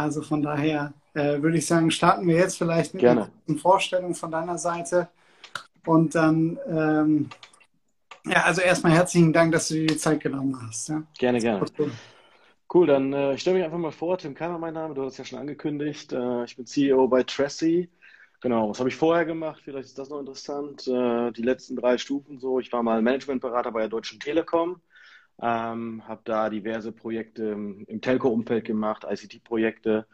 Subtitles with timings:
[0.00, 3.30] Also von daher äh, würde ich sagen, starten wir jetzt vielleicht mit Gerne.
[3.48, 5.08] einer Vorstellung von deiner Seite.
[5.86, 7.30] Und dann, ähm,
[8.26, 10.88] ja, also erstmal herzlichen Dank, dass du dir die Zeit genommen hast.
[10.88, 11.02] Ja?
[11.18, 11.64] Gerne, gerne.
[12.72, 14.16] Cool, dann äh, ich stelle mich einfach mal vor.
[14.16, 16.12] Tim Keimer, mein Name, du hast es ja schon angekündigt.
[16.12, 17.90] Äh, ich bin CEO bei Tracy.
[18.40, 19.60] Genau, was habe ich vorher gemacht?
[19.64, 20.86] Vielleicht ist das noch interessant.
[20.86, 22.60] Äh, die letzten drei Stufen so.
[22.60, 24.80] Ich war mal Managementberater bei der Deutschen Telekom.
[25.42, 30.06] Ähm, habe da diverse Projekte im, Telco-Umfeld gemacht, ICT-Projekte.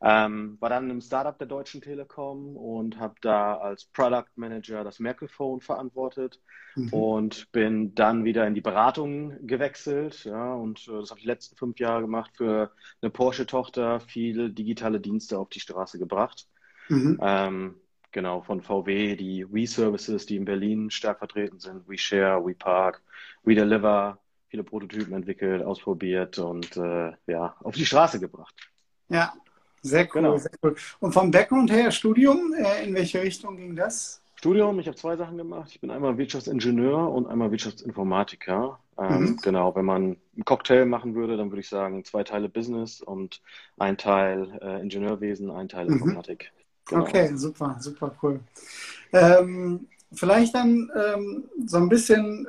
[0.00, 4.98] Ähm, war dann im Startup der Deutschen Telekom und habe da als Product Manager das
[4.98, 6.40] Merkel Phone verantwortet
[6.74, 6.92] mhm.
[6.92, 10.24] und bin dann wieder in die Beratung gewechselt.
[10.24, 14.50] Ja, und äh, das habe ich die letzten fünf Jahre gemacht für eine Porsche-Tochter, viele
[14.50, 16.48] digitale Dienste auf die Straße gebracht.
[16.88, 17.18] Mhm.
[17.22, 17.74] Ähm,
[18.10, 23.02] genau, von VW, die We-Services, die in Berlin stark vertreten sind, WeShare, WePark,
[23.44, 24.18] WeDeliver,
[24.52, 28.54] viele Prototypen entwickelt, ausprobiert und äh, ja, auf die Straße gebracht.
[29.08, 29.32] Ja,
[29.80, 30.36] sehr cool, genau.
[30.36, 30.76] sehr cool.
[31.00, 34.20] Und vom Background her, Studium, äh, in welche Richtung ging das?
[34.34, 35.70] Studium, ich habe zwei Sachen gemacht.
[35.70, 38.78] Ich bin einmal Wirtschaftsingenieur und einmal Wirtschaftsinformatiker.
[38.98, 39.36] Ähm, mhm.
[39.38, 40.02] Genau, wenn man
[40.36, 43.40] einen Cocktail machen würde, dann würde ich sagen, zwei Teile Business und
[43.78, 45.94] ein Teil äh, Ingenieurwesen, ein Teil mhm.
[45.94, 46.52] Informatik.
[46.88, 47.04] Genau.
[47.04, 48.40] Okay, super, super cool.
[49.14, 52.46] Ähm, Vielleicht dann ähm, so ein bisschen,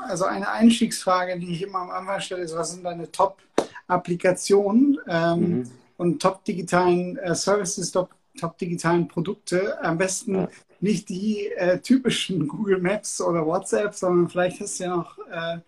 [0.00, 5.40] also eine Einstiegsfrage, die ich immer am Anfang stelle, ist, was sind deine Top-Applikationen ähm,
[5.40, 5.70] mhm.
[5.96, 9.82] und top-digitalen äh, Services, top-digitalen top Produkte?
[9.82, 10.48] Am besten ja.
[10.80, 15.58] nicht die äh, typischen Google Maps oder WhatsApp, sondern vielleicht hast du ja noch äh,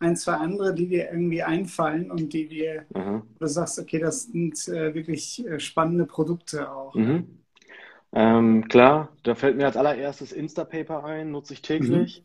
[0.00, 3.22] ein, zwei andere, die dir irgendwie einfallen und die dir, mhm.
[3.38, 6.94] du sagst, okay, das sind äh, wirklich äh, spannende Produkte auch.
[6.94, 7.26] Mhm.
[8.12, 12.24] Ähm, klar, da fällt mir als allererstes Instapaper ein, nutze ich täglich.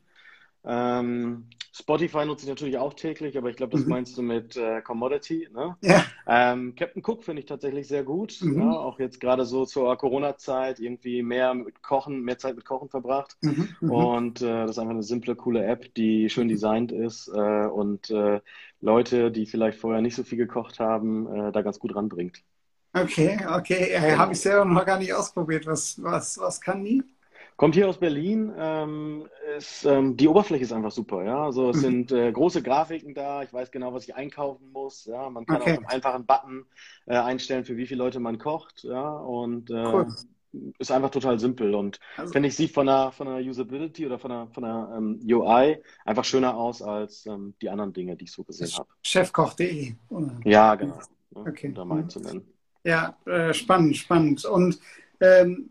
[0.65, 3.89] Ähm, Spotify nutze ich natürlich auch täglich, aber ich glaube, das mhm.
[3.89, 5.49] meinst du mit äh, Commodity.
[5.51, 5.75] Ne?
[5.81, 6.05] Ja.
[6.27, 8.37] Ähm, Captain Cook finde ich tatsächlich sehr gut.
[8.41, 8.59] Mhm.
[8.59, 12.89] Ja, auch jetzt gerade so zur Corona-Zeit irgendwie mehr mit Kochen, mehr Zeit mit Kochen
[12.89, 13.35] verbracht.
[13.41, 13.69] Mhm.
[13.81, 13.91] mhm.
[13.91, 18.11] Und äh, das ist einfach eine simple, coole App, die schön designt ist äh, und
[18.11, 18.39] äh,
[18.79, 22.43] Leute, die vielleicht vorher nicht so viel gekocht haben, äh, da ganz gut ranbringt.
[22.93, 23.91] Okay, okay.
[23.93, 25.65] Ja, Habe ich selber noch gar nicht ausprobiert.
[25.65, 27.01] Was, was, was kann die?
[27.57, 28.51] Kommt hier aus Berlin.
[28.57, 29.27] Ähm,
[29.57, 31.23] ist, ähm, die Oberfläche ist einfach super.
[31.23, 31.45] Ja?
[31.45, 31.81] Also es mhm.
[31.81, 33.43] sind äh, große Grafiken da.
[33.43, 35.05] Ich weiß genau, was ich einkaufen muss.
[35.05, 35.29] Ja?
[35.29, 35.73] Man kann okay.
[35.73, 36.65] auch einen einfachen Button
[37.05, 38.83] äh, einstellen, für wie viele Leute man kocht.
[38.83, 39.09] Ja?
[39.17, 40.07] Und äh, cool.
[40.79, 41.75] ist einfach total simpel.
[41.75, 44.93] Und also, finde ich, sieht von der, von der Usability oder von der, von der
[44.97, 48.89] ähm, UI einfach schöner aus als ähm, die anderen Dinge, die ich so gesehen habe.
[49.03, 49.93] Chefkoch.de.
[50.45, 50.99] Ja, genau.
[51.35, 51.67] Okay.
[51.67, 52.09] Um da mal mhm.
[52.09, 52.47] zu nennen.
[52.83, 54.43] Ja, äh, spannend, spannend.
[54.45, 54.79] Und
[55.21, 55.69] ähm,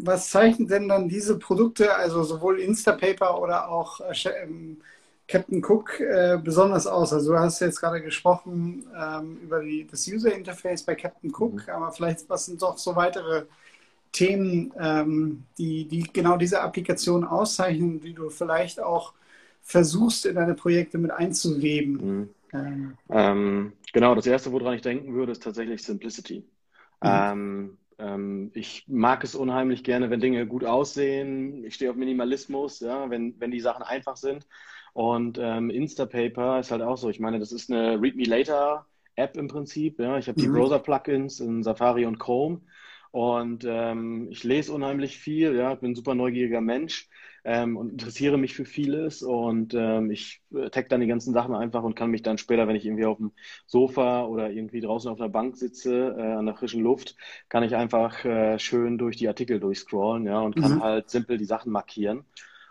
[0.00, 4.78] was zeichnet denn dann diese Produkte, also sowohl Instapaper oder auch äh, ähm,
[5.26, 7.12] Captain Cook, äh, besonders aus?
[7.12, 11.66] Also du hast jetzt gerade gesprochen ähm, über die, das User Interface bei Captain Cook,
[11.66, 11.72] mhm.
[11.72, 13.44] aber vielleicht was sind doch so weitere
[14.12, 19.12] Themen, ähm, die, die genau diese Applikation auszeichnen, die du vielleicht auch
[19.62, 21.92] versuchst in deine Projekte mit einzuweben?
[21.92, 22.28] Mhm.
[22.54, 26.38] Ähm, ähm, genau, das erste, woran ich denken würde, ist tatsächlich Simplicity.
[27.02, 27.08] Mhm.
[27.10, 31.64] Ähm, ähm, ich mag es unheimlich gerne, wenn Dinge gut aussehen.
[31.64, 34.46] Ich stehe auf Minimalismus, ja, wenn, wenn die Sachen einfach sind.
[34.92, 37.10] Und ähm, Instapaper ist halt auch so.
[37.10, 39.98] Ich meine, das ist eine Read Me Later App im Prinzip.
[39.98, 40.18] Ja.
[40.18, 40.54] Ich habe die mhm.
[40.54, 42.60] Browser-Plugins in Safari und Chrome.
[43.10, 47.08] Und ähm, ich lese unheimlich viel, ja, bin ein super neugieriger Mensch
[47.48, 51.54] ähm, und interessiere mich für vieles und ähm, ich äh, tag dann die ganzen Sachen
[51.54, 53.32] einfach und kann mich dann später, wenn ich irgendwie auf dem
[53.66, 57.16] Sofa oder irgendwie draußen auf einer Bank sitze, äh, an der frischen Luft,
[57.48, 60.82] kann ich einfach äh, schön durch die Artikel durchscrollen, ja, und kann mhm.
[60.82, 62.24] halt simpel die Sachen markieren.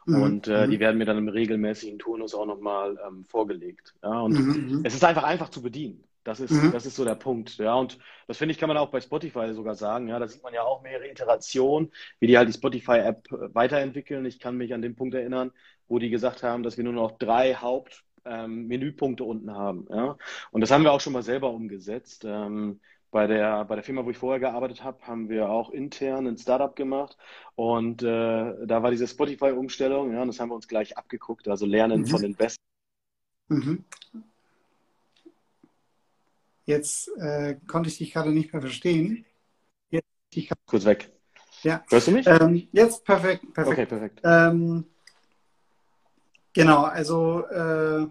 [0.05, 0.21] Mhm.
[0.21, 0.71] Und äh, mhm.
[0.71, 3.95] die werden mir dann im regelmäßigen Turnus auch nochmal ähm, vorgelegt.
[4.03, 4.77] Ja, und mhm.
[4.77, 4.81] mhm.
[4.85, 6.03] es ist einfach einfach zu bedienen.
[6.27, 6.73] Das ist, mhm.
[6.73, 7.55] das ist so der Punkt.
[7.55, 7.97] Ja, und
[8.27, 10.09] das finde ich, kann man auch bei Spotify sogar sagen.
[10.09, 11.89] Ja, da sieht man ja auch mehrere Iterationen,
[12.19, 14.25] wie die halt die Spotify-App äh, weiterentwickeln.
[14.25, 15.51] Ich kann mich an den Punkt erinnern,
[15.87, 19.87] wo die gesagt haben, dass wir nur noch drei Hauptmenüpunkte ähm, unten haben.
[19.89, 20.17] Ja,
[20.51, 22.25] und das haben wir auch schon mal selber umgesetzt.
[22.25, 26.27] Ähm, bei der, bei der Firma, wo ich vorher gearbeitet habe, haben wir auch intern
[26.27, 27.15] ein Startup gemacht
[27.55, 31.65] und äh, da war diese Spotify-Umstellung, ja, und das haben wir uns gleich abgeguckt, also
[31.65, 32.07] lernen mhm.
[32.07, 32.61] von den Besten.
[33.47, 33.85] Mhm.
[36.67, 39.25] Jetzt äh, konnte ich dich gerade nicht mehr verstehen.
[39.89, 41.09] Jetzt, ich Kurz weg.
[41.63, 41.81] Ja.
[41.89, 42.27] Hörst du mich?
[42.27, 43.73] Ähm, jetzt perfekt, perfekt.
[43.73, 44.19] Okay, perfekt.
[44.25, 44.83] Ähm,
[46.51, 48.07] genau, also äh,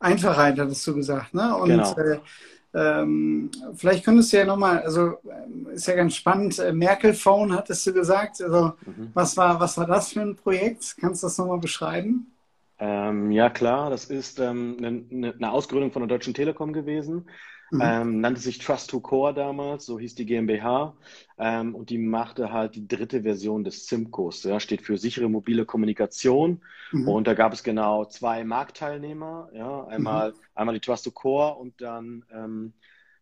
[0.00, 1.56] Einfachheit hattest du gesagt, ne?
[1.56, 1.96] Und genau.
[1.98, 2.18] äh,
[2.74, 5.12] ähm, vielleicht könntest du ja nochmal, also
[5.70, 8.42] äh, ist ja ganz spannend, äh, Merkel Phone hattest du gesagt.
[8.42, 9.12] Also mhm.
[9.14, 10.96] was war, was war das für ein Projekt?
[11.00, 12.32] Kannst du das nochmal beschreiben?
[12.80, 17.28] Ähm, ja, klar, das ist ähm, eine, eine, Ausgründung von der Deutschen Telekom gewesen.
[17.70, 17.80] Mhm.
[17.82, 20.94] Ähm, nannte sich Trust to Core damals, so hieß die GmbH.
[21.38, 24.44] Ähm, und die machte halt die dritte Version des SIMCOs.
[24.44, 26.62] Ja, steht für sichere mobile Kommunikation.
[26.92, 27.08] Mhm.
[27.08, 29.50] Und da gab es genau zwei Marktteilnehmer.
[29.52, 30.36] Ja, einmal, mhm.
[30.54, 32.72] einmal die Trust to Core und dann ähm,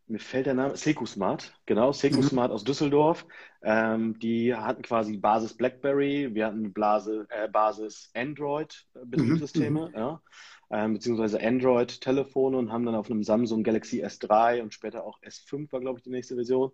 [0.09, 2.55] mir fällt der Name, Secusmart, genau, Secusmart mhm.
[2.55, 3.27] aus Düsseldorf.
[3.63, 9.95] Ähm, die hatten quasi Basis BlackBerry, wir hatten Blase, äh, Basis Android-Betriebssysteme, mhm.
[9.95, 10.23] ja,
[10.71, 15.73] ähm, beziehungsweise Android-Telefone und haben dann auf einem Samsung Galaxy S3 und später auch S5
[15.73, 16.71] war, glaube ich, die nächste Version,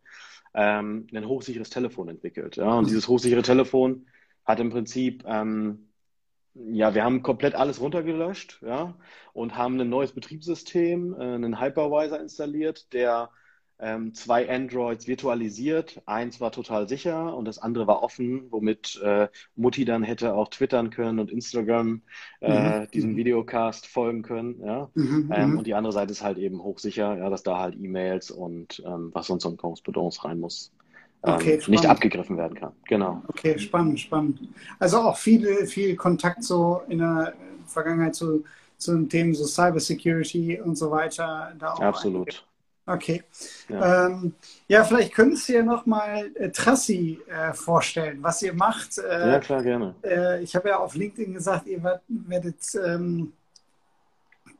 [0.54, 2.56] ähm, ein hochsicheres Telefon entwickelt.
[2.56, 2.88] Ja, und mhm.
[2.88, 4.06] dieses hochsichere Telefon
[4.44, 5.91] hat im Prinzip ähm,
[6.54, 8.94] ja, wir haben komplett alles runtergelöscht, ja,
[9.32, 13.30] und haben ein neues Betriebssystem, äh, einen Hypervisor installiert, der
[13.78, 16.02] ähm, zwei Androids virtualisiert.
[16.06, 20.48] Eins war total sicher und das andere war offen, womit äh, Mutti dann hätte auch
[20.48, 22.02] twittern können und Instagram
[22.40, 22.90] äh, mhm.
[22.92, 23.16] diesem mhm.
[23.16, 24.90] Videocast folgen können, ja.
[24.94, 25.58] Mhm, ähm, mhm.
[25.58, 29.10] und die andere Seite ist halt eben hochsicher, ja, dass da halt E-Mails und ähm,
[29.12, 30.72] was sonst so ein Correspondence rein muss
[31.22, 32.72] okay, ähm, nicht abgegriffen werden kann.
[32.86, 33.22] Genau.
[33.28, 34.40] Okay, spannend, spannend.
[34.78, 37.34] Also auch viel, viel Kontakt so in der
[37.66, 38.44] Vergangenheit zu,
[38.76, 41.52] zu den Themen so Cybersecurity und so weiter.
[41.58, 42.44] Da auch Absolut.
[42.84, 43.22] Okay.
[43.68, 44.06] Ja.
[44.06, 44.34] Ähm,
[44.66, 48.98] ja, vielleicht könntest du ja nochmal äh, Trassi äh, vorstellen, was ihr macht.
[48.98, 49.94] Äh, ja, klar, gerne.
[50.02, 53.32] Äh, ich habe ja auf LinkedIn gesagt, ihr werdet ähm,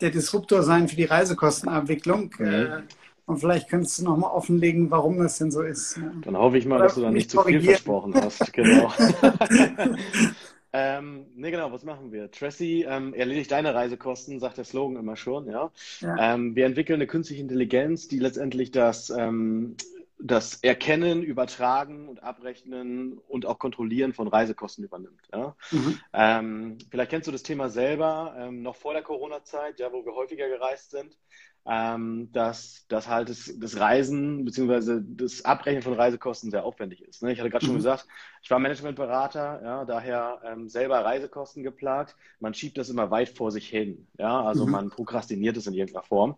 [0.01, 2.33] der Disruptor sein für die Reisekostenabwicklung.
[2.39, 2.85] Mhm.
[3.33, 5.99] Und vielleicht könntest du nochmal offenlegen, warum das denn so ist.
[6.23, 8.53] Dann hoffe ich mal, Oder dass du da nicht zu viel versprochen hast.
[8.53, 8.93] Genau.
[10.75, 12.31] ähm, ne, genau, was machen wir?
[12.31, 15.47] Tracy ähm, erledigt deine Reisekosten, sagt der Slogan immer schon.
[15.47, 15.71] Ja?
[16.01, 16.35] ja.
[16.35, 19.77] Ähm, wir entwickeln eine künstliche Intelligenz, die letztendlich das, ähm,
[20.19, 25.23] das Erkennen, Übertragen und Abrechnen und auch Kontrollieren von Reisekosten übernimmt.
[25.33, 25.57] Ja?
[25.71, 25.99] Mhm.
[26.13, 30.15] Ähm, vielleicht kennst du das Thema selber, ähm, noch vor der Corona-Zeit, ja, wo wir
[30.15, 31.17] häufiger gereist sind
[31.65, 35.01] ähm, dass, dass halt das, das Reisen bzw.
[35.05, 37.23] das Abrechnen von Reisekosten sehr aufwendig ist.
[37.23, 37.33] Ne?
[37.33, 37.79] Ich hatte gerade schon mhm.
[37.79, 38.07] gesagt,
[38.43, 42.17] ich war Managementberater, ja, daher ähm, selber Reisekosten geplagt.
[42.41, 44.09] Man schiebt das immer weit vor sich hin.
[44.19, 44.43] Ja?
[44.43, 44.73] Also mhm.
[44.73, 46.37] man prokrastiniert es in irgendeiner Form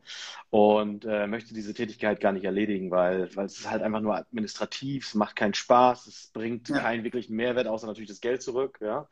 [0.51, 4.17] und äh, möchte diese Tätigkeit gar nicht erledigen, weil, weil es ist halt einfach nur
[4.17, 6.79] administrativ, es macht keinen Spaß, es bringt ja.
[6.79, 8.79] keinen wirklichen Mehrwert, außer natürlich das Geld zurück.
[8.83, 9.09] Ja?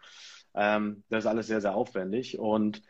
[0.54, 2.82] Ähm, das ist alles sehr, sehr aufwendig und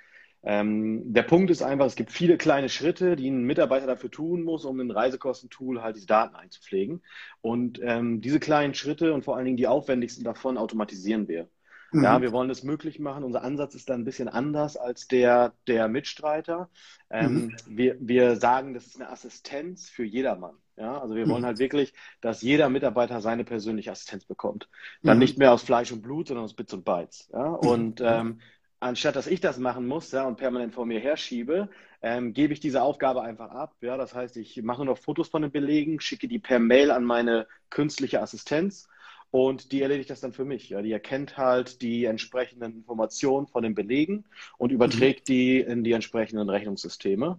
[0.45, 4.43] ähm, der Punkt ist einfach, es gibt viele kleine Schritte, die ein Mitarbeiter dafür tun
[4.43, 7.03] muss, um ein Reisekostentool halt diese Daten einzupflegen.
[7.41, 11.49] Und ähm, diese kleinen Schritte und vor allen Dingen die aufwendigsten davon automatisieren wir.
[11.93, 12.05] Mhm.
[12.05, 13.23] Ja, wir wollen das möglich machen.
[13.23, 16.71] Unser Ansatz ist da ein bisschen anders als der der Mitstreiter.
[17.11, 17.57] Ähm, mhm.
[17.67, 20.57] wir, wir sagen, das ist eine Assistenz für jedermann.
[20.77, 21.47] Ja, also wir wollen mhm.
[21.47, 24.69] halt wirklich, dass jeder Mitarbeiter seine persönliche Assistenz bekommt.
[25.03, 25.21] Dann mhm.
[25.21, 27.29] nicht mehr aus Fleisch und Blut, sondern aus Bits und Bytes.
[27.33, 28.41] Ja, und ähm,
[28.83, 31.69] anstatt dass ich das machen muss ja, und permanent vor mir herschiebe,
[32.03, 33.77] ähm, gebe ich diese Aufgabe einfach ab.
[33.81, 36.91] Ja, das heißt, ich mache nur noch Fotos von den Belegen, schicke die per Mail
[36.91, 38.89] an meine künstliche Assistenz
[39.31, 40.69] und die erledigt das dann für mich.
[40.69, 44.25] Ja, die erkennt halt die entsprechenden Informationen von den Belegen
[44.59, 45.33] und überträgt mhm.
[45.33, 47.39] die in die entsprechenden Rechnungssysteme.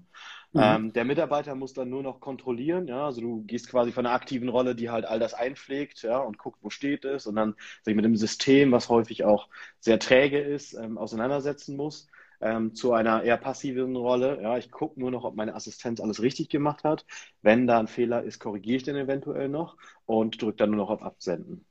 [0.54, 0.78] Mhm.
[0.78, 4.14] Ähm, der Mitarbeiter muss dann nur noch kontrollieren, ja, also du gehst quasi von einer
[4.16, 7.56] aktiven Rolle, die halt all das einpflegt, ja, und guckt, wo steht es und dann
[7.84, 12.08] sich mit dem System, was häufig auch sehr träge ist, ähm, auseinandersetzen muss,
[12.40, 14.42] ähm, zu einer eher passiven Rolle.
[14.44, 17.06] Ja, ich gucke nur noch, ob meine Assistenz alles richtig gemacht hat.
[17.42, 20.90] Wenn da ein Fehler ist, korrigiere ich den eventuell noch und drücke dann nur noch
[20.92, 21.66] auf Absenden.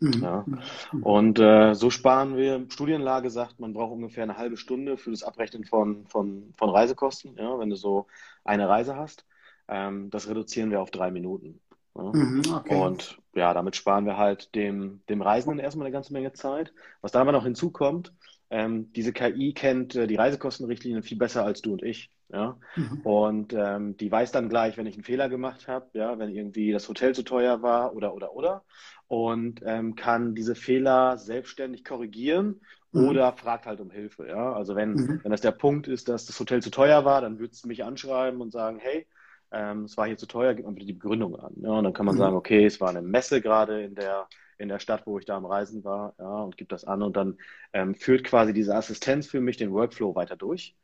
[0.00, 0.22] Mhm.
[0.22, 0.44] Ja.
[0.92, 1.02] Mhm.
[1.02, 5.22] Und äh, so sparen wir, Studienlage sagt, man braucht ungefähr eine halbe Stunde für das
[5.22, 8.06] Abrechnen von, von, von Reisekosten, ja, wenn du so
[8.44, 9.24] eine Reise hast.
[9.68, 11.60] Ähm, das reduzieren wir auf drei Minuten.
[11.96, 12.12] Ja.
[12.12, 12.74] Mhm, okay.
[12.74, 16.72] Und ja, damit sparen wir halt dem, dem Reisenden erstmal eine ganze Menge Zeit.
[17.00, 18.12] Was da aber noch hinzukommt,
[18.50, 22.10] ähm, diese KI kennt äh, die Reisekostenrichtlinien viel besser als du und ich.
[22.28, 22.58] Ja?
[22.74, 23.00] Mhm.
[23.02, 26.72] Und ähm, die weiß dann gleich, wenn ich einen Fehler gemacht habe, ja, wenn irgendwie
[26.72, 28.64] das Hotel zu teuer war oder oder oder
[29.08, 32.60] und ähm, kann diese Fehler selbstständig korrigieren
[32.92, 33.08] mhm.
[33.08, 34.26] oder fragt halt um Hilfe.
[34.28, 34.52] Ja?
[34.52, 35.20] Also wenn, mhm.
[35.22, 37.84] wenn das der Punkt ist, dass das Hotel zu teuer war, dann würdest du mich
[37.84, 39.06] anschreiben und sagen, hey,
[39.52, 41.54] ähm, es war hier zu teuer, gib mal bitte die Begründung an.
[41.62, 41.70] Ja?
[41.70, 42.20] Und dann kann man mhm.
[42.20, 44.26] sagen, okay, es war eine Messe gerade in der
[44.58, 47.16] in der Stadt, wo ich da am Reisen war, ja, und gibt das an und
[47.16, 47.38] dann
[47.72, 50.74] ähm, führt quasi diese Assistenz für mich den Workflow weiter durch.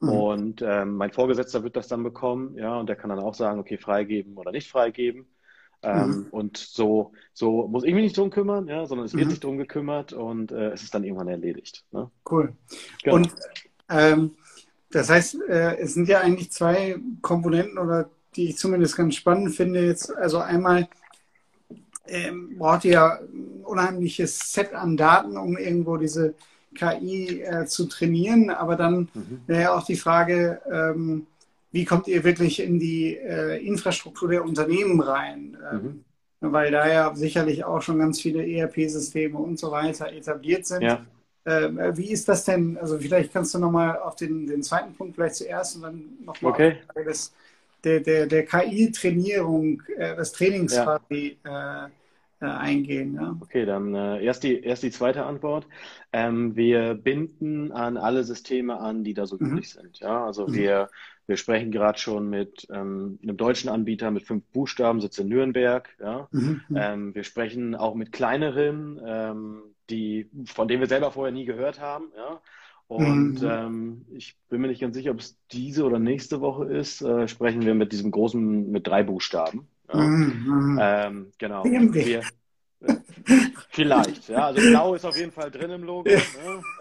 [0.00, 0.08] Mhm.
[0.08, 3.60] Und ähm, mein Vorgesetzter wird das dann bekommen, ja, und der kann dann auch sagen,
[3.60, 5.26] okay, freigeben oder nicht freigeben.
[5.84, 6.26] Ähm, mhm.
[6.30, 9.30] Und so, so muss ich mich nicht drum kümmern, ja, sondern es wird mhm.
[9.30, 11.84] sich drum gekümmert und äh, es ist dann irgendwann erledigt.
[11.90, 12.10] Ne?
[12.30, 12.52] Cool.
[13.02, 13.16] Genau.
[13.16, 13.34] Und
[13.88, 14.32] ähm,
[14.90, 19.54] das heißt, äh, es sind ja eigentlich zwei Komponenten oder die ich zumindest ganz spannend
[19.54, 19.84] finde.
[19.84, 20.88] Jetzt also einmal
[22.08, 26.34] ähm, braucht ihr ja ein unheimliches Set an Daten, um irgendwo diese
[26.74, 28.50] KI äh, zu trainieren.
[28.50, 29.40] Aber dann mhm.
[29.46, 31.26] wäre ja auch die Frage, ähm,
[31.70, 35.56] wie kommt ihr wirklich in die äh, Infrastruktur der Unternehmen rein?
[35.70, 36.04] Ähm,
[36.40, 36.52] mhm.
[36.52, 40.82] Weil da ja sicherlich auch schon ganz viele ERP-Systeme und so weiter etabliert sind.
[40.82, 41.04] Ja.
[41.44, 42.78] Ähm, äh, wie ist das denn?
[42.78, 46.52] Also vielleicht kannst du nochmal auf den, den zweiten Punkt vielleicht zuerst und dann nochmal
[46.52, 46.76] okay.
[47.04, 47.32] das,
[47.84, 50.84] der, der, der KI-Trainierung, äh, des Trainings ja.
[50.84, 51.88] quasi äh,
[52.42, 53.14] äh, eingehen.
[53.14, 53.36] Ja?
[53.40, 55.66] Okay, dann äh, erst, die, erst die zweite Antwort.
[56.12, 59.52] Ähm, wir binden an alle Systeme an, die da so mhm.
[59.52, 60.00] üblich sind.
[60.00, 60.26] Ja?
[60.26, 60.54] Also mhm.
[60.54, 60.88] wir,
[61.28, 65.88] wir sprechen gerade schon mit ähm, einem deutschen Anbieter mit fünf Buchstaben, sitzt in Nürnberg.
[66.00, 66.28] Ja?
[66.32, 66.62] Mhm.
[66.68, 66.76] mhm.
[66.76, 71.80] Ähm, wir sprechen auch mit kleineren, ähm, die, von denen wir selber vorher nie gehört
[71.80, 72.06] haben.
[72.16, 72.40] Ja?
[72.88, 73.48] Und mhm.
[73.48, 77.26] ähm, ich bin mir nicht ganz sicher, ob es diese oder nächste Woche ist, äh,
[77.26, 79.66] sprechen wir mit diesem großen, mit drei Buchstaben.
[79.92, 80.00] Ja.
[80.00, 80.78] Mhm.
[80.80, 81.64] Ähm, genau.
[81.64, 82.22] Wir,
[83.70, 84.46] Vielleicht, ja.
[84.46, 86.08] Also Blau ist auf jeden Fall drin im Logo.
[86.10, 86.20] Ne?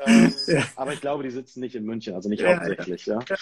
[0.05, 0.63] Ähm, ja.
[0.75, 3.19] Aber ich glaube, die sitzen nicht in München, also nicht ja, hauptsächlich, ja.
[3.29, 3.35] ja.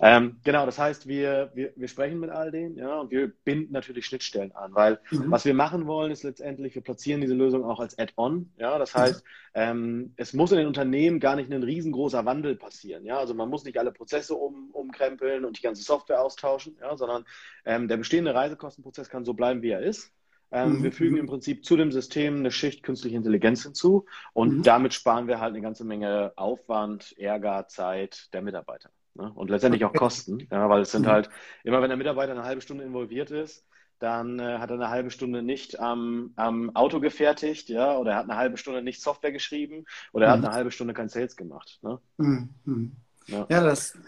[0.00, 3.72] Ähm, genau, das heißt, wir, wir, wir sprechen mit all denen, ja, und wir binden
[3.72, 5.30] natürlich Schnittstellen an, weil mhm.
[5.30, 8.78] was wir machen wollen, ist letztendlich, wir platzieren diese Lösung auch als Add-on, ja.
[8.78, 9.30] Das heißt, mhm.
[9.54, 13.18] ähm, es muss in den Unternehmen gar nicht ein riesengroßer Wandel passieren, ja.
[13.18, 17.24] Also man muss nicht alle Prozesse um, umkrempeln und die ganze Software austauschen, ja, sondern
[17.64, 20.12] ähm, der bestehende Reisekostenprozess kann so bleiben, wie er ist.
[20.54, 20.82] Ähm, mhm.
[20.84, 24.62] Wir fügen im Prinzip zu dem System eine Schicht künstliche Intelligenz hinzu und mhm.
[24.62, 28.90] damit sparen wir halt eine ganze Menge Aufwand, Ärger, Zeit der Mitarbeiter.
[29.14, 29.32] Ne?
[29.34, 31.10] Und letztendlich auch Kosten, ja, weil es sind mhm.
[31.10, 31.30] halt,
[31.64, 33.66] immer wenn der Mitarbeiter eine halbe Stunde involviert ist,
[33.98, 38.18] dann äh, hat er eine halbe Stunde nicht am, am Auto gefertigt, ja, oder er
[38.18, 40.46] hat eine halbe Stunde nicht Software geschrieben oder er hat mhm.
[40.46, 41.80] eine halbe Stunde kein Sales gemacht.
[41.82, 41.98] Ne?
[42.18, 42.92] Mhm.
[43.26, 43.46] Ja.
[43.48, 43.64] ja.
[43.64, 43.98] das ist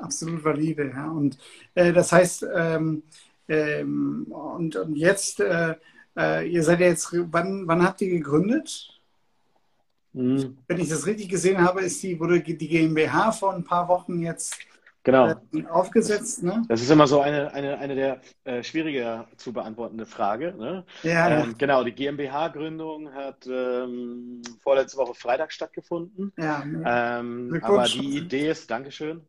[0.00, 0.88] absolut valide.
[0.88, 1.10] Ja.
[1.10, 1.36] Und
[1.74, 3.02] äh, das heißt, ähm,
[3.50, 5.74] ähm, und, und jetzt, äh,
[6.16, 8.88] äh, ihr seid ja jetzt, wann, wann habt ihr gegründet?
[10.12, 10.58] Mhm.
[10.66, 14.20] Wenn ich das richtig gesehen habe, ist die, wurde die GmbH vor ein paar Wochen
[14.20, 14.56] jetzt
[15.02, 15.28] genau.
[15.28, 16.42] äh, aufgesetzt.
[16.42, 16.62] Ne?
[16.68, 20.54] Das ist immer so eine, eine, eine der äh, schwieriger zu beantwortende Frage.
[20.56, 20.84] Ne?
[21.02, 26.32] Ja, ähm, genau, die GmbH-Gründung hat ähm, vorletzte Woche Freitag stattgefunden.
[26.36, 29.22] Ja, ähm, aber die Idee ist, Dankeschön,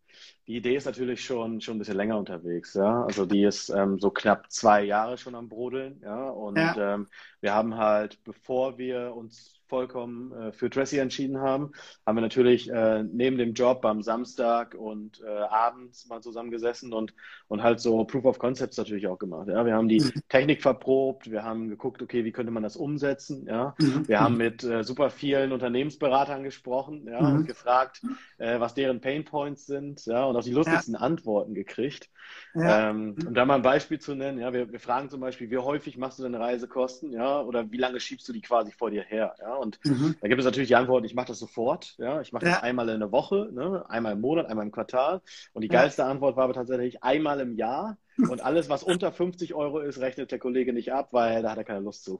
[0.48, 3.03] die Idee ist natürlich schon, schon ein bisschen länger unterwegs, ja.
[3.05, 6.29] Also die ist ähm, so knapp zwei Jahre schon am Brodeln, ja.
[6.29, 6.95] Und ja.
[6.95, 7.07] Ähm,
[7.41, 11.71] wir haben halt, bevor wir uns vollkommen äh, für Tracy entschieden haben,
[12.05, 17.13] haben wir natürlich äh, neben dem Job am Samstag und äh, abends mal zusammengesessen und,
[17.48, 19.48] und halt so Proof of Concepts natürlich auch gemacht.
[19.48, 19.65] Ja?
[19.65, 20.12] Wir haben die mhm.
[20.27, 23.48] Technik verprobt, wir haben geguckt, okay, wie könnte man das umsetzen.
[23.48, 23.74] Ja?
[23.79, 24.10] Mhm.
[24.10, 27.21] Wir haben mit äh, super vielen Unternehmensberatern gesprochen ja?
[27.21, 27.38] Mhm.
[27.38, 28.01] und gefragt,
[28.39, 30.25] äh, was deren Pain Points sind ja?
[30.32, 31.00] Und auch die lustigsten ja.
[31.02, 32.10] Antworten gekriegt.
[32.54, 32.90] Ja.
[32.90, 35.58] Ähm, um da mal ein Beispiel zu nennen, ja, wir, wir fragen zum Beispiel, wie
[35.58, 39.04] häufig machst du deine Reisekosten, ja, oder wie lange schiebst du die quasi vor dir
[39.04, 40.16] her, ja, und mhm.
[40.22, 42.54] da gibt es natürlich die Antwort, ich mache das sofort, ja, ich mache ja.
[42.54, 45.22] das einmal in der Woche, ne, einmal im Monat, einmal im Quartal,
[45.54, 49.54] und die geilste Antwort war aber tatsächlich einmal im Jahr, und alles, was unter 50
[49.54, 52.20] Euro ist, rechnet der Kollege nicht ab, weil da hat er keine Lust zu.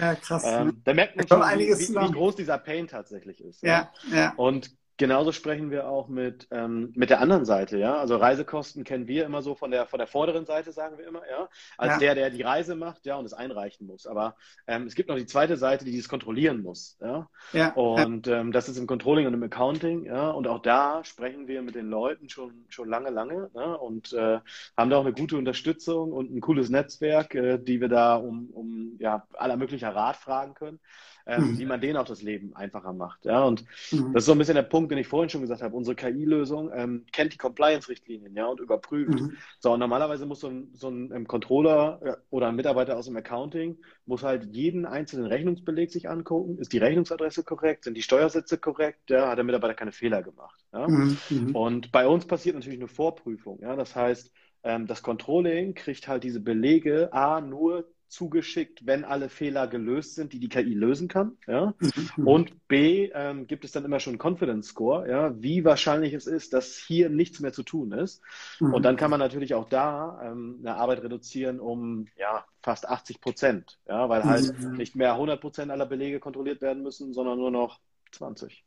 [0.00, 0.42] ja, krass.
[0.46, 0.74] ähm, ne?
[0.82, 3.62] da merkt man schon, wie, wie, wie, groß dieser Pain tatsächlich ist.
[3.62, 4.32] Ja, ja.
[4.36, 7.96] Und Genauso sprechen wir auch mit, ähm, mit der anderen Seite, ja.
[7.96, 11.22] Also Reisekosten kennen wir immer so von der, von der vorderen Seite, sagen wir immer,
[11.28, 11.48] ja.
[11.76, 11.98] Als ja.
[11.98, 14.06] der, der die Reise macht, ja, und es einreichen muss.
[14.06, 14.36] Aber
[14.68, 17.28] ähm, es gibt noch die zweite Seite, die dies kontrollieren muss, ja.
[17.52, 17.72] ja.
[17.72, 20.30] Und ähm, das ist im Controlling und im Accounting, ja.
[20.30, 23.76] Und auch da sprechen wir mit den Leuten schon, schon lange, lange, ne?
[23.76, 24.38] Und äh,
[24.76, 28.48] haben da auch eine gute Unterstützung und ein cooles Netzwerk, äh, die wir da um,
[28.50, 30.78] um ja, aller möglicher Rat fragen können
[31.26, 31.58] ähm, mhm.
[31.58, 33.24] wie man denen auch das Leben einfacher macht.
[33.24, 34.12] Ja, und mhm.
[34.12, 35.76] das ist so ein bisschen der Punkt, den ich vorhin schon gesagt habe.
[35.76, 39.20] Unsere KI-Lösung ähm, kennt die Compliance-Richtlinien, ja, und überprüft.
[39.20, 39.36] Mhm.
[39.58, 43.06] So, und normalerweise muss so ein, so ein, ein Controller äh, oder ein Mitarbeiter aus
[43.06, 46.58] dem Accounting muss halt jeden einzelnen Rechnungsbeleg sich angucken.
[46.58, 47.84] Ist die Rechnungsadresse korrekt?
[47.84, 49.10] Sind die Steuersätze korrekt?
[49.10, 50.62] Ja, hat der Mitarbeiter keine Fehler gemacht.
[50.72, 50.86] Ja?
[50.86, 51.16] Mhm.
[51.30, 51.56] Mhm.
[51.56, 53.60] Und bei uns passiert natürlich eine Vorprüfung.
[53.62, 54.30] Ja, das heißt,
[54.64, 60.32] ähm, das Controlling kriegt halt diese Belege A nur zugeschickt, wenn alle Fehler gelöst sind,
[60.32, 61.36] die die KI lösen kann.
[61.46, 61.74] Ja?
[62.16, 62.26] Mhm.
[62.26, 65.34] Und B, ähm, gibt es dann immer schon einen Confidence Score, ja?
[65.42, 68.22] wie wahrscheinlich es ist, dass hier nichts mehr zu tun ist.
[68.60, 68.72] Mhm.
[68.72, 73.20] Und dann kann man natürlich auch da ähm, eine Arbeit reduzieren um ja, fast 80
[73.20, 74.08] Prozent, ja?
[74.08, 74.76] weil halt mhm.
[74.76, 77.80] nicht mehr 100 Prozent aller Belege kontrolliert werden müssen, sondern nur noch
[78.12, 78.64] 20.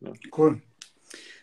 [0.00, 0.12] Ja.
[0.36, 0.60] Cool.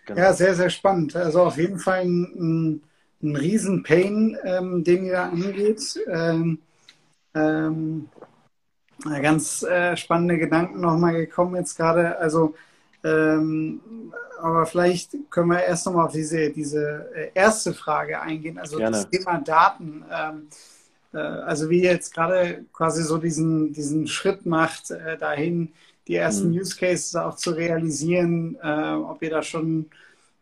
[0.05, 0.19] Genau.
[0.19, 1.15] Ja, sehr, sehr spannend.
[1.15, 2.83] Also auf jeden Fall ein, ein,
[3.21, 5.99] ein Riesen-Pain, ähm, den ihr da angeht.
[6.07, 6.59] Ähm,
[7.37, 8.09] ähm,
[9.03, 12.17] ganz äh, spannende Gedanken nochmal gekommen jetzt gerade.
[12.17, 12.55] Also,
[13.03, 13.81] ähm,
[14.39, 18.97] aber vielleicht können wir erst nochmal auf diese, diese äh, erste Frage eingehen, also Gerne.
[18.97, 20.03] das Thema Daten.
[20.11, 20.47] Ähm,
[21.13, 25.73] äh, also wie ihr jetzt gerade quasi so diesen, diesen Schritt macht, äh, dahin
[26.07, 26.59] die ersten mhm.
[26.59, 29.89] Use Cases auch zu realisieren, äh, ob ihr da schon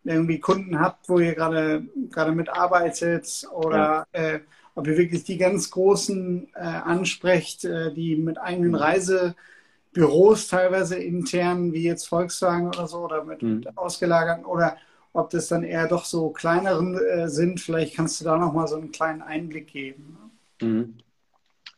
[0.04, 4.40] irgendwie Kunden habt, wo ihr gerade gerade mitarbeitet oder ja.
[4.76, 8.76] Ob ihr wirklich die ganz großen äh, ansprecht, äh, die mit eigenen mhm.
[8.76, 13.56] Reisebüros teilweise intern, wie jetzt Volkswagen oder so, oder mit, mhm.
[13.58, 14.78] mit ausgelagerten, oder
[15.14, 17.62] ob das dann eher doch so kleineren äh, sind.
[17.62, 20.18] Vielleicht kannst du da nochmal so einen kleinen Einblick geben.
[20.62, 20.96] Mhm.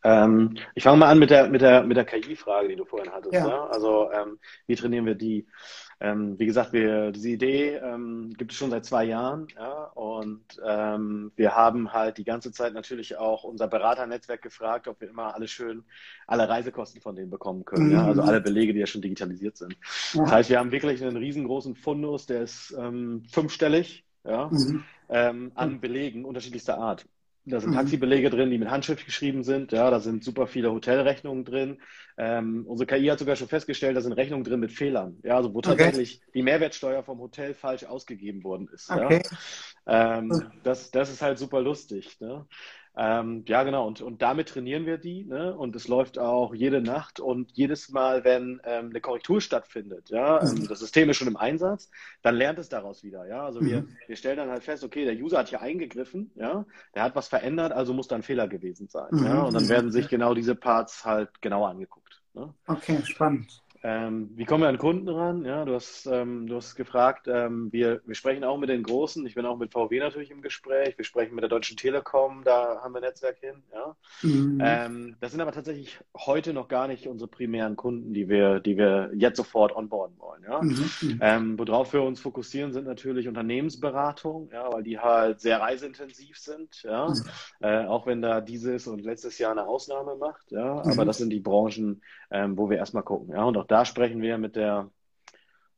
[0.08, 3.12] Ähm, ich fange mal an mit der, mit der, mit der KI-Frage, die du vorhin
[3.12, 3.34] hattest.
[3.34, 3.48] Ja.
[3.48, 3.66] Ja?
[3.68, 5.46] Also, ähm, wie trainieren wir die?
[6.00, 9.48] Ähm, wie gesagt, wir, diese Idee ähm, gibt es schon seit zwei Jahren.
[9.56, 9.86] Ja?
[9.96, 15.10] Und ähm, wir haben halt die ganze Zeit natürlich auch unser Beraternetzwerk gefragt, ob wir
[15.10, 15.84] immer alle schön
[16.26, 17.88] alle Reisekosten von denen bekommen können.
[17.88, 17.94] Mhm.
[17.94, 18.06] Ja?
[18.06, 19.76] Also alle Belege, die ja schon digitalisiert sind.
[20.14, 24.50] Das heißt, wir haben wirklich einen riesengroßen Fundus, der ist ähm, fünfstellig ja?
[24.52, 25.52] Mhm.
[25.56, 27.06] an Belegen unterschiedlichster Art.
[27.50, 27.76] Da sind mhm.
[27.76, 29.72] Taxibelege drin, die mit Handschrift geschrieben sind.
[29.72, 31.82] Ja, da sind super viele Hotelrechnungen drin.
[32.18, 35.18] Ähm, unsere KI hat sogar schon festgestellt, da sind Rechnungen drin mit Fehlern.
[35.24, 35.70] Ja, also wo okay.
[35.70, 38.90] tatsächlich die Mehrwertsteuer vom Hotel falsch ausgegeben worden ist.
[38.90, 39.22] Okay.
[39.86, 40.18] Ja?
[40.20, 42.20] Ähm, das, das ist halt super lustig.
[42.20, 42.46] Ne?
[43.00, 43.86] Ähm, ja, genau.
[43.86, 45.24] Und, und damit trainieren wir die.
[45.24, 45.56] Ne?
[45.56, 50.42] Und es läuft auch jede Nacht und jedes Mal, wenn ähm, eine Korrektur stattfindet, ja,
[50.42, 50.68] ähm, mhm.
[50.68, 51.92] das System ist schon im Einsatz,
[52.24, 53.28] dann lernt es daraus wieder.
[53.28, 53.68] Ja, also mhm.
[53.68, 57.16] wir, wir stellen dann halt fest, okay, der User hat hier eingegriffen, ja, der hat
[57.16, 59.10] was verändert, also muss da ein Fehler gewesen sein.
[59.12, 59.26] Mhm.
[59.26, 62.24] Ja, und dann werden sich genau diese Parts halt genauer angeguckt.
[62.34, 62.54] Ne?
[62.66, 63.64] Okay, spannend.
[63.88, 65.46] Ähm, wie kommen wir an Kunden ran?
[65.46, 69.26] Ja, du hast, ähm, du hast gefragt, ähm, wir, wir sprechen auch mit den Großen.
[69.26, 70.98] Ich bin auch mit VW natürlich im Gespräch.
[70.98, 73.64] Wir sprechen mit der Deutschen Telekom, da haben wir Netzwerk hin.
[73.74, 73.96] Ja.
[74.24, 74.62] Mhm.
[74.62, 78.76] Ähm, das sind aber tatsächlich heute noch gar nicht unsere primären Kunden, die wir, die
[78.76, 80.44] wir jetzt sofort onboarden wollen.
[80.44, 80.62] Ja.
[80.62, 80.90] Mhm.
[81.02, 81.20] mhm.
[81.22, 86.84] Ähm, worauf wir uns fokussieren, sind natürlich Unternehmensberatung, ja, weil die halt sehr reiseintensiv sind.
[86.84, 87.08] Ja.
[87.08, 87.24] Mhm.
[87.62, 90.52] Äh, auch wenn da dieses und letztes Jahr eine Ausnahme macht.
[90.52, 90.80] Ja.
[90.80, 91.08] Aber mhm.
[91.08, 93.34] das sind die Branchen, ähm, wo wir erstmal gucken.
[93.34, 93.44] Ja.
[93.44, 94.90] Und auch da sprechen wir mit der,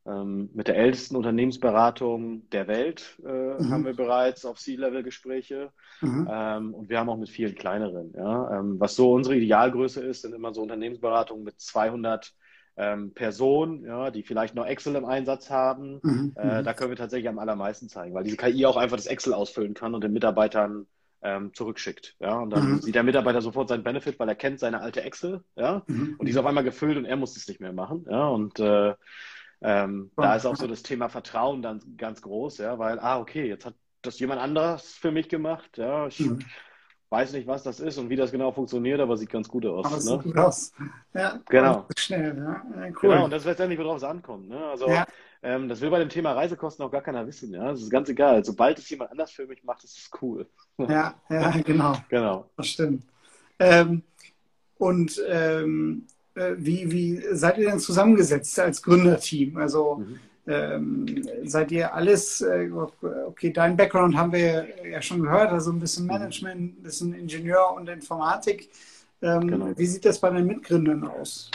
[0.05, 3.71] ähm, mit der ältesten Unternehmensberatung der Welt, äh, mhm.
[3.71, 5.71] haben wir bereits auf C-Level-Gespräche.
[6.01, 6.27] Mhm.
[6.31, 8.13] Ähm, und wir haben auch mit vielen kleineren.
[8.15, 8.59] Ja?
[8.59, 12.33] Ähm, was so unsere Idealgröße ist, sind immer so Unternehmensberatungen mit 200
[12.79, 15.99] ähm, Personen, ja, die vielleicht noch Excel im Einsatz haben.
[16.01, 16.33] Mhm.
[16.37, 16.63] Äh, mhm.
[16.63, 19.73] da können wir tatsächlich am allermeisten zeigen, weil diese KI auch einfach das Excel ausfüllen
[19.73, 20.87] kann und den Mitarbeitern
[21.21, 22.15] ähm, zurückschickt.
[22.19, 22.81] Ja, und dann mhm.
[22.81, 26.15] sieht der Mitarbeiter sofort seinen Benefit, weil er kennt seine alte Excel, ja, mhm.
[26.17, 28.05] und die ist auf einmal gefüllt und er muss es nicht mehr machen.
[28.09, 28.93] Ja, und äh,
[29.61, 33.47] ähm, da ist auch so das Thema Vertrauen dann ganz groß, ja, weil, ah, okay,
[33.47, 36.39] jetzt hat das jemand anderes für mich gemacht, ja, ich mhm.
[37.09, 39.85] Weiß nicht, was das ist und wie das genau funktioniert, aber sieht ganz gut aus.
[39.85, 40.01] Aber ne?
[40.01, 40.71] sieht gut aus.
[41.13, 41.85] Ja, genau.
[41.97, 42.63] Schnell, ja.
[42.87, 42.93] Cool.
[43.01, 44.49] Genau, und das ist letztendlich, worauf es ankommt.
[44.49, 44.63] Ne?
[44.65, 45.05] Also ja.
[45.41, 47.53] Ähm, das will bei dem Thema Reisekosten auch gar keiner wissen.
[47.53, 48.43] Ja, das ist ganz egal.
[48.43, 50.45] Sobald es jemand anders für mich macht, ist es cool.
[50.77, 51.95] Ja, ja, genau.
[52.09, 52.49] genau.
[52.57, 53.03] Das stimmt.
[53.57, 54.03] Ähm,
[54.77, 59.57] und ähm, äh, wie, wie seid ihr denn zusammengesetzt als Gründerteam?
[59.57, 60.19] Also mhm.
[60.49, 61.05] Ähm,
[61.43, 62.69] seid ihr alles, äh,
[63.27, 66.11] okay, dein Background haben wir ja schon gehört, also ein bisschen mhm.
[66.11, 68.69] Management, ein bisschen Ingenieur und Informatik.
[69.21, 69.77] Ähm, genau.
[69.77, 71.51] Wie sieht das bei den Mitgründern aus?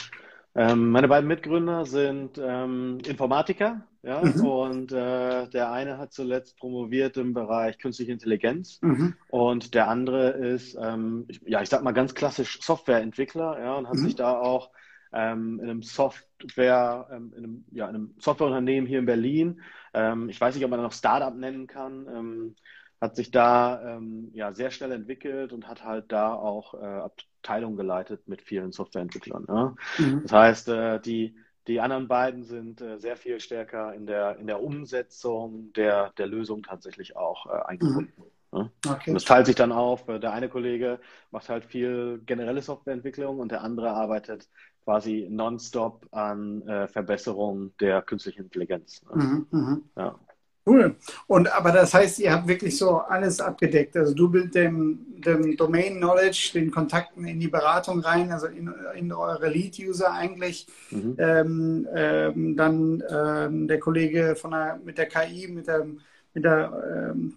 [0.55, 4.47] Ähm, meine beiden Mitgründer sind ähm, Informatiker, ja, mhm.
[4.47, 9.15] und äh, der eine hat zuletzt promoviert im Bereich künstliche Intelligenz mhm.
[9.31, 13.97] und der andere ist, ähm, ja, ich sag mal ganz klassisch Softwareentwickler, ja, und hat
[13.97, 14.05] mhm.
[14.05, 14.71] sich da auch
[15.15, 19.61] ähm, in einem Software, ähm, in einem, ja, in einem Softwareunternehmen hier in Berlin,
[19.95, 22.57] ähm, ich weiß nicht, ob man noch Startup nennen kann, ähm,
[23.01, 27.77] hat sich da ähm, ja sehr schnell entwickelt und hat halt da auch äh, Abteilung
[27.77, 29.45] geleitet mit vielen Softwareentwicklern.
[29.47, 29.77] Ne?
[29.99, 30.23] Mhm.
[30.23, 31.37] Das heißt, äh, die,
[31.69, 36.27] die anderen beiden sind äh, sehr viel stärker in der, in der Umsetzung der, der
[36.27, 38.13] Lösung tatsächlich auch äh, eingebunden.
[38.17, 38.59] Mhm.
[38.59, 38.71] Ne?
[38.87, 39.11] Okay.
[39.11, 40.09] Und das teilt sich dann auf.
[40.09, 41.01] Äh, der eine Kollege
[41.31, 44.49] macht halt viel generelle Softwareentwicklung und der andere arbeitet
[44.85, 49.03] quasi nonstop an äh, Verbesserung der künstlichen Intelligenz.
[49.13, 49.79] Mhm, mh.
[49.97, 50.19] ja.
[50.67, 50.97] Cool.
[51.27, 53.97] Und aber das heißt, ihr habt wirklich so alles abgedeckt.
[53.99, 58.73] Also du mit dem, dem Domain Knowledge, den Kontakten in die Beratung rein, also in,
[58.95, 60.67] in eure Lead-User eigentlich.
[60.91, 61.17] Mhm.
[61.19, 65.87] Ähm, ähm, dann ähm, der Kollege von der, mit der KI, mit der,
[66.33, 67.35] mit der ähm,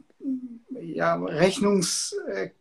[0.69, 2.51] ja, Rechnungs- äh,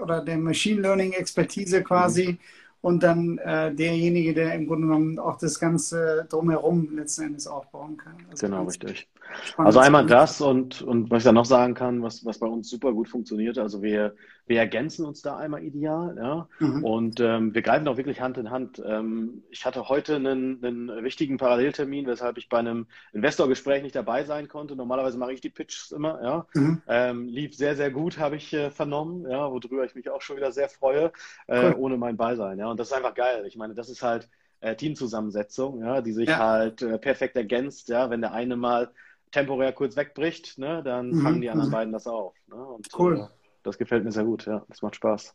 [0.00, 2.28] oder der Machine Learning Expertise quasi.
[2.28, 2.38] Mhm.
[2.86, 7.96] Und dann äh, derjenige, der im Grunde genommen auch das Ganze drumherum letzten Endes aufbauen
[7.96, 8.14] kann.
[8.30, 9.08] Also genau, richtig.
[9.56, 12.70] Also einmal das und, und was ich dann noch sagen kann, was, was bei uns
[12.70, 13.58] super gut funktioniert.
[13.58, 14.14] Also wir,
[14.46, 16.48] wir ergänzen uns da einmal ideal, ja.
[16.60, 16.84] Mhm.
[16.84, 18.80] Und ähm, wir greifen auch wirklich Hand in Hand.
[18.84, 24.24] Ähm, ich hatte heute einen, einen wichtigen Paralleltermin, weshalb ich bei einem Investorgespräch nicht dabei
[24.24, 24.76] sein konnte.
[24.76, 26.46] Normalerweise mache ich die Pitches immer, ja.
[26.54, 26.82] Mhm.
[26.86, 30.36] Ähm, lief sehr, sehr gut, habe ich äh, vernommen, ja, worüber ich mich auch schon
[30.36, 31.12] wieder sehr freue,
[31.48, 31.74] äh, cool.
[31.78, 32.58] ohne mein Beisein.
[32.58, 32.70] Ja.
[32.70, 33.44] Und das ist einfach geil.
[33.46, 34.28] Ich meine, das ist halt
[34.60, 36.38] äh, Teamzusammensetzung, ja, die sich ja.
[36.38, 38.90] halt äh, perfekt ergänzt, ja, wenn der eine mal
[39.32, 41.22] temporär kurz wegbricht, ne, dann mhm.
[41.22, 41.74] fangen die anderen mhm.
[41.74, 42.34] beiden das auf.
[42.46, 42.56] Ne?
[42.56, 43.20] Und, cool.
[43.20, 44.64] Äh, das gefällt mir sehr gut, ja.
[44.68, 45.34] Das macht Spaß.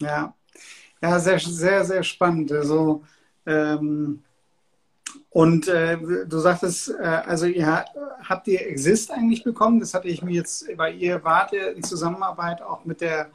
[0.00, 0.34] Ja,
[1.02, 2.52] ja, sehr, sehr, sehr spannend.
[2.52, 3.04] Also,
[3.46, 4.22] ähm,
[5.30, 7.84] und äh, du sagtest, äh, also ihr
[8.22, 9.80] habt ihr Exist eigentlich bekommen?
[9.80, 13.30] Das hatte ich mir jetzt, weil ihr wart in Zusammenarbeit auch mit der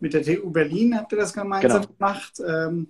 [0.00, 1.94] mit der TU Berlin habt ihr das gemeinsam genau.
[1.94, 2.40] gemacht.
[2.46, 2.88] Ähm,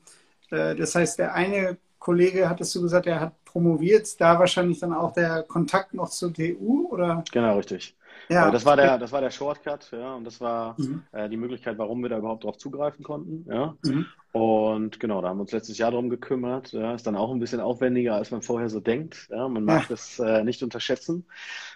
[0.50, 4.92] äh, das heißt, der eine Kollege, hattest du gesagt, der hat promoviert, da wahrscheinlich dann
[4.92, 7.24] auch der Kontakt noch zur TU, oder?
[7.32, 7.96] Genau, richtig.
[8.28, 11.02] Ja, das war der, das war der Shortcut, ja, und das war mhm.
[11.12, 13.76] äh, die Möglichkeit, warum wir da überhaupt drauf zugreifen konnten, ja.
[13.84, 14.06] Mhm.
[14.34, 16.72] Und genau, da haben wir uns letztes Jahr darum gekümmert.
[16.72, 19.28] Ja, ist dann auch ein bisschen aufwendiger, als man vorher so denkt.
[19.30, 19.86] Ja, man mag ja.
[19.90, 21.24] das äh, nicht unterschätzen.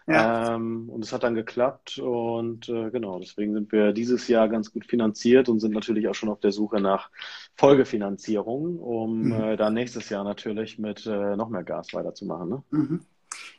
[0.09, 0.57] Ja.
[0.57, 2.01] Ähm, und es hat dann geklappt.
[2.01, 6.17] Und äh, genau, deswegen sind wir dieses Jahr ganz gut finanziert und sind natürlich auch
[6.17, 7.11] schon auf der Suche nach
[7.55, 9.33] Folgefinanzierung, um mhm.
[9.35, 12.49] äh, dann nächstes Jahr natürlich mit äh, noch mehr Gas weiterzumachen.
[12.49, 12.63] Ne?
[12.71, 13.01] Mhm.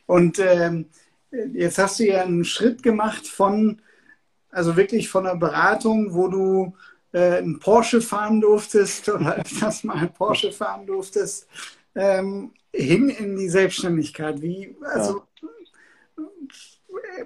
[0.04, 0.90] Und ähm,
[1.30, 3.80] jetzt hast du ja einen Schritt gemacht von,
[4.50, 6.74] also wirklich von einer Beratung, wo du
[7.12, 11.46] äh, einen Porsche fahren durftest oder öfters mal Porsche fahren durftest,
[11.94, 14.40] ähm, hin in die Selbstständigkeit.
[14.42, 15.22] Wie, also
[16.16, 16.28] ja.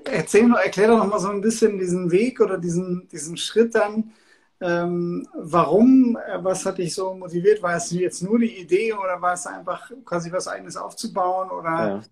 [0.04, 3.74] erzähl noch, erklär doch noch mal so ein bisschen diesen Weg oder diesen, diesen Schritt
[3.74, 4.12] dann.
[4.60, 7.62] Ähm, warum, äh, was hat dich so motiviert?
[7.62, 11.70] War es jetzt nur die Idee oder war es einfach quasi was eigenes aufzubauen oder
[11.70, 12.02] ja.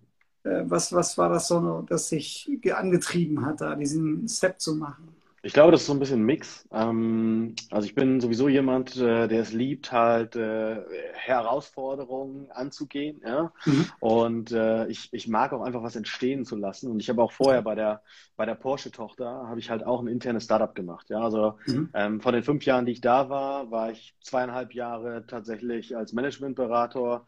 [0.43, 5.09] Äh, was, was war das so, das sich angetrieben hat, da diesen Step zu machen?
[5.45, 6.65] Ich glaube, das ist so ein bisschen ein Mix.
[6.71, 10.81] Ähm, also ich bin sowieso jemand, äh, der es liebt, halt äh,
[11.13, 13.21] Herausforderungen anzugehen.
[13.25, 13.51] Ja?
[13.65, 13.85] Mhm.
[13.99, 14.51] Und
[14.87, 16.89] ich, ich mag auch einfach was entstehen zu lassen.
[16.89, 18.01] Und ich habe auch vorher bei der,
[18.37, 21.09] bei der Porsche-Tochter, habe ich halt auch ein internes Startup gemacht.
[21.09, 21.21] Ja?
[21.21, 21.89] Also mhm.
[21.93, 26.13] ähm, von den fünf Jahren, die ich da war, war ich zweieinhalb Jahre tatsächlich als
[26.13, 27.27] Managementberater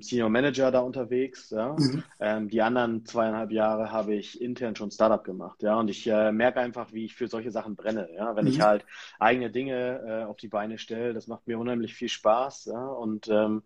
[0.00, 1.50] Senior Manager da unterwegs.
[1.50, 1.74] Ja.
[1.78, 2.04] Mhm.
[2.20, 5.62] Ähm, die anderen zweieinhalb Jahre habe ich intern schon Startup gemacht.
[5.62, 5.78] Ja.
[5.78, 8.08] Und ich äh, merke einfach, wie ich für solche Sachen brenne.
[8.14, 8.36] Ja.
[8.36, 8.50] Wenn mhm.
[8.50, 8.84] ich halt
[9.18, 12.66] eigene Dinge äh, auf die Beine stelle, das macht mir unheimlich viel Spaß.
[12.66, 12.86] Ja.
[12.86, 13.62] Und ähm,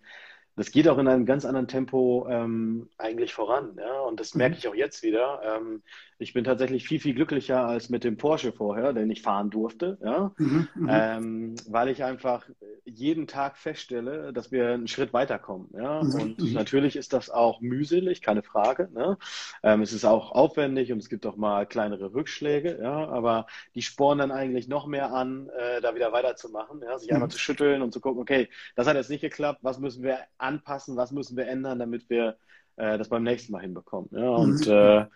[0.57, 3.77] das geht auch in einem ganz anderen Tempo ähm, eigentlich voran.
[3.79, 4.01] Ja?
[4.01, 4.59] Und das merke mhm.
[4.59, 5.41] ich auch jetzt wieder.
[5.45, 5.83] Ähm,
[6.19, 9.99] ich bin tatsächlich viel, viel glücklicher als mit dem Porsche vorher, den ich fahren durfte,
[10.03, 10.33] ja?
[10.39, 10.89] Mhm, mhm.
[10.91, 12.49] ähm, weil ich einfach
[12.85, 15.69] jeden Tag feststelle, dass wir einen Schritt weiterkommen.
[15.75, 16.03] Ja?
[16.03, 18.89] Mhm, und natürlich ist das auch mühselig, keine Frage.
[18.95, 19.19] Ne?
[19.63, 23.09] Ähm, es ist auch aufwendig und es gibt auch mal kleinere Rückschläge, ja?
[23.09, 26.99] aber die spornen dann eigentlich noch mehr an, äh, da wieder weiterzumachen, ja?
[26.99, 27.33] sich einmal mhm.
[27.33, 30.97] zu schütteln und zu gucken, okay, das hat jetzt nicht geklappt, was müssen wir anpassen,
[30.97, 32.37] was müssen wir ändern, damit wir
[32.77, 34.09] äh, das beim nächsten Mal hinbekommen.
[34.13, 34.31] Ja?
[34.31, 35.07] Und äh,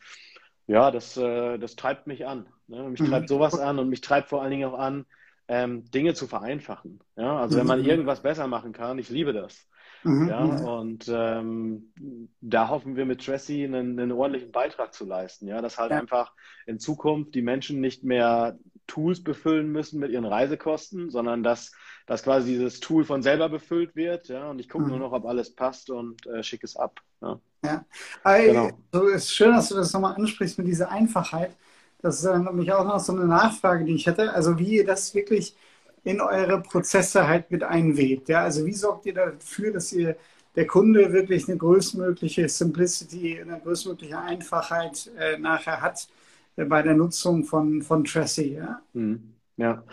[0.66, 2.46] ja, das, äh, das treibt mich an.
[2.68, 2.88] Ne?
[2.90, 3.06] Mich mhm.
[3.06, 5.06] treibt sowas an und mich treibt vor allen Dingen auch an,
[5.48, 7.00] ähm, Dinge zu vereinfachen.
[7.16, 7.38] Ja?
[7.40, 7.86] Also wenn man mhm.
[7.86, 9.66] irgendwas besser machen kann, ich liebe das.
[10.02, 10.28] Mhm.
[10.28, 10.64] Ja, mhm.
[10.64, 11.92] und ähm,
[12.40, 15.46] da hoffen wir mit Tracy einen, einen, ordentlichen Beitrag zu leisten.
[15.46, 15.98] Ja, dass halt ja.
[15.98, 16.32] einfach
[16.66, 18.58] in Zukunft die Menschen nicht mehr
[18.90, 21.70] Tools befüllen müssen mit ihren Reisekosten, sondern dass,
[22.06, 24.28] dass quasi dieses Tool von selber befüllt wird.
[24.28, 24.90] Ja, und ich gucke mhm.
[24.90, 27.00] nur noch, ob alles passt und äh, schicke es ab.
[27.22, 27.38] Ja.
[27.62, 27.84] Ja,
[28.24, 28.70] genau.
[28.92, 31.54] so ist schön, dass du das nochmal ansprichst mit dieser Einfachheit.
[32.02, 34.32] Das ist nämlich auch noch so eine Nachfrage, die ich hätte.
[34.32, 35.54] Also wie ihr das wirklich
[36.02, 38.28] in eure Prozesse halt mit einwebt.
[38.28, 40.16] Ja, also wie sorgt ihr dafür, dass ihr
[40.56, 46.08] der Kunde wirklich eine größtmögliche Simplicity, eine größtmögliche Einfachheit äh, nachher hat
[46.66, 48.54] bei der Nutzung von, von Tracy?
[48.54, 48.80] Ja.
[48.92, 49.34] Mhm.
[49.56, 49.84] ja.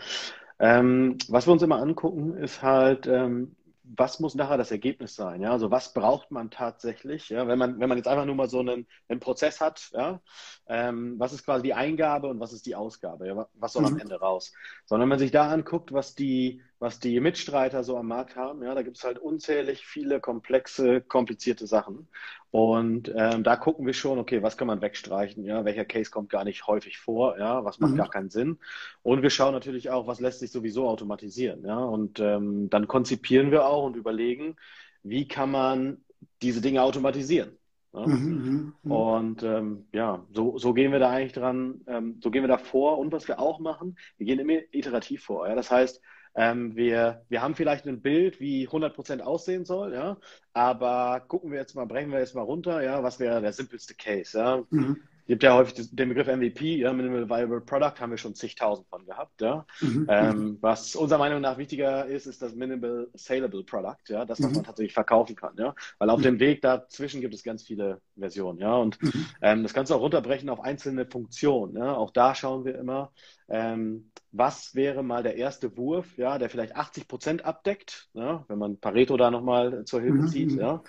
[0.60, 3.56] Ähm, was wir uns immer angucken, ist halt, ähm,
[3.96, 5.42] was muss nachher das Ergebnis sein?
[5.42, 5.52] Ja?
[5.52, 7.30] Also was braucht man tatsächlich?
[7.30, 7.48] Ja?
[7.48, 10.20] Wenn, man, wenn man jetzt einfach nur mal so einen, einen Prozess hat, ja?
[10.68, 13.28] Ähm, was ist quasi die Eingabe und was ist die Ausgabe?
[13.28, 13.48] Ja?
[13.54, 14.00] Was soll am mhm.
[14.00, 14.52] Ende raus?
[14.86, 18.64] Sondern wenn man sich da anguckt, was die, was die Mitstreiter so am Markt haben,
[18.64, 22.08] ja, da gibt es halt unzählig viele komplexe, komplizierte Sachen.
[22.52, 26.30] Und ähm, da gucken wir schon, okay, was kann man wegstreichen, ja, welcher Case kommt
[26.30, 27.98] gar nicht häufig vor, ja, was macht mhm.
[27.98, 28.60] gar keinen Sinn.
[29.02, 31.78] Und wir schauen natürlich auch, was lässt sich sowieso automatisieren, ja.
[31.78, 34.56] Und ähm, dann konzipieren wir auch und überlegen,
[35.04, 36.04] wie kann man
[36.42, 37.58] diese Dinge automatisieren.
[37.94, 38.08] Ja?
[38.08, 38.92] Mhm, mhm, mhm.
[38.92, 42.58] und ähm, ja, so, so gehen wir da eigentlich dran, ähm, so gehen wir da
[42.58, 42.98] vor.
[43.00, 45.48] Und was wir auch machen, wir gehen immer iterativ vor.
[45.48, 45.56] Ja?
[45.56, 46.02] Das heißt,
[46.38, 50.18] ähm, wir, wir haben vielleicht ein Bild, wie 100% aussehen soll, ja,
[50.54, 53.96] aber gucken wir jetzt mal, brechen wir jetzt mal runter, ja, was wäre der simpelste
[53.96, 54.64] Case, ja.
[54.70, 55.02] Mhm.
[55.28, 59.06] Gibt ja häufig den Begriff MVP, ja, Minimal Viable Product, haben wir schon zigtausend von
[59.06, 59.42] gehabt.
[59.42, 59.66] Ja.
[59.82, 60.08] Mhm.
[60.10, 64.50] Ähm, was unserer Meinung nach wichtiger ist, ist das Minimal Saleable Product, ja, das, was
[64.50, 64.56] mhm.
[64.56, 65.54] man tatsächlich verkaufen kann.
[65.58, 65.76] Ja.
[66.00, 66.24] Weil auf mhm.
[66.24, 68.60] dem Weg dazwischen gibt es ganz viele Versionen.
[68.60, 68.76] Ja.
[68.76, 69.26] Und mhm.
[69.42, 71.76] ähm, das kannst du auch runterbrechen auf einzelne Funktionen.
[71.76, 71.96] Ja.
[71.96, 73.12] Auch da schauen wir immer,
[73.50, 78.60] ähm, was wäre mal der erste Wurf, ja, der vielleicht 80 Prozent abdeckt, ja, wenn
[78.60, 80.28] man Pareto da nochmal zur Hilfe mhm.
[80.28, 80.52] zieht.
[80.52, 80.84] Ja.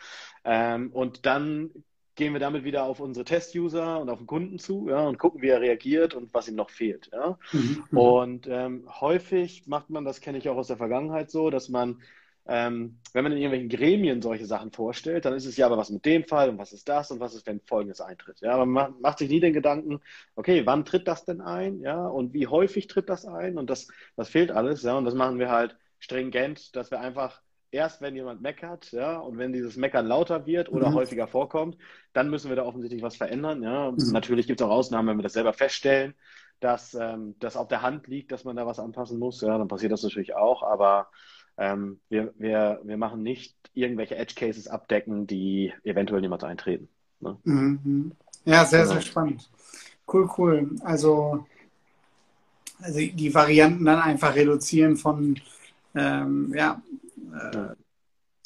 [0.45, 1.71] Ähm, und dann
[2.19, 5.41] gehen wir damit wieder auf unsere Test-User und auf den Kunden zu ja, und gucken,
[5.41, 7.09] wie er reagiert und was ihm noch fehlt.
[7.13, 7.39] Ja.
[7.53, 7.85] Mhm.
[7.97, 12.03] Und ähm, häufig macht man, das kenne ich auch aus der Vergangenheit so, dass man,
[12.47, 15.91] ähm, wenn man in irgendwelchen Gremien solche Sachen vorstellt, dann ist es ja aber was
[15.91, 18.41] mit dem Fall und was ist das und was ist, wenn Folgendes eintritt.
[18.41, 20.01] Ja, aber man macht sich nie den Gedanken,
[20.35, 21.81] okay, wann tritt das denn ein?
[21.81, 23.59] Ja, und wie häufig tritt das ein?
[23.59, 24.83] Und das, das fehlt alles.
[24.83, 29.19] Ja, und das machen wir halt stringent, dass wir einfach erst wenn jemand meckert, ja,
[29.19, 30.95] und wenn dieses Meckern lauter wird oder mhm.
[30.95, 31.77] häufiger vorkommt,
[32.13, 33.63] dann müssen wir da offensichtlich was verändern.
[33.63, 33.91] Ja.
[33.91, 34.13] Mhm.
[34.13, 36.15] Natürlich gibt es auch Ausnahmen, wenn wir das selber feststellen,
[36.61, 39.69] dass ähm, das auf der Hand liegt, dass man da was anpassen muss, ja, dann
[39.69, 41.09] passiert das natürlich auch, aber
[41.57, 46.89] ähm, wir, wir, wir machen nicht irgendwelche Edge Cases abdecken, die eventuell niemals eintreten.
[47.21, 47.37] Ne?
[47.45, 48.13] Mhm.
[48.45, 48.95] Ja, sehr, genau.
[48.95, 49.51] sehr spannend.
[50.11, 50.71] Cool, cool.
[50.83, 51.47] Also,
[52.81, 55.39] also die Varianten dann einfach reduzieren von
[55.95, 56.81] ähm, ja,
[57.33, 57.75] äh,